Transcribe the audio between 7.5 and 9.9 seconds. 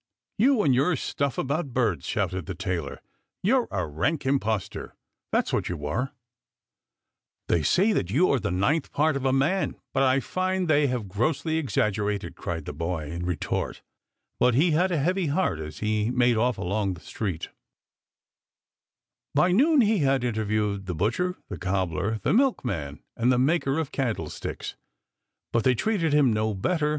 say that you are the ninth part of a man,